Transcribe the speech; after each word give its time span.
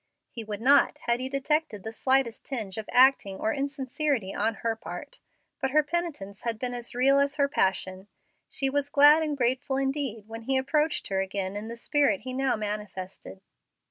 He 0.31 0.43
would 0.43 0.61
not 0.61 0.97
had 1.05 1.19
he 1.19 1.29
detected 1.29 1.83
the 1.83 1.93
slightest 1.93 2.43
tinge 2.43 2.79
of 2.79 2.89
acting 2.91 3.37
or 3.37 3.53
insincerity 3.53 4.33
on 4.33 4.55
her 4.65 4.75
part, 4.75 5.19
but 5.59 5.69
her 5.69 5.83
penitence 5.83 6.41
had 6.41 6.57
been 6.57 6.73
as 6.73 6.95
real 6.95 7.19
as 7.19 7.35
her 7.35 7.47
passion. 7.47 8.07
She 8.49 8.67
was 8.67 8.89
glad 8.89 9.21
and 9.21 9.37
grateful 9.37 9.77
indeed 9.77 10.23
when 10.27 10.41
he 10.41 10.57
approached 10.57 11.09
her 11.09 11.21
again 11.21 11.55
in 11.55 11.67
the 11.67 11.77
spirit 11.77 12.21
he 12.21 12.33
now 12.33 12.55
manifested. 12.55 13.41